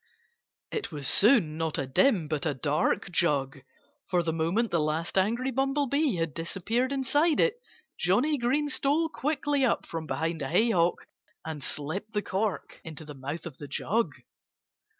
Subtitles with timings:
[0.71, 3.59] It was soon not a dim but a dark jug.
[4.09, 7.61] For the moment the last angry Bumblebee had disappeared inside it
[7.99, 11.05] Johnnie Green stole quickly up from behind a haycock
[11.45, 14.13] and slipped the cork into the mouth of the jug.